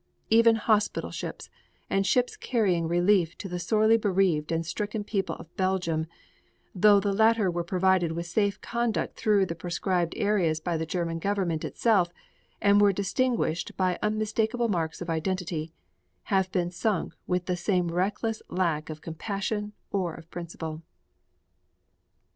[0.31, 1.47] Even hospital ships
[1.87, 6.07] and ships carrying relief to the sorely bereaved and stricken people of Belgium,
[6.73, 11.19] though the latter were provided with safe conduct through the proscribed areas by the German
[11.19, 12.11] Government itself
[12.59, 15.71] and were distinguished by unmistakable marks of identity,
[16.33, 20.81] have been sunk with the same reckless lack of compassion or of principle.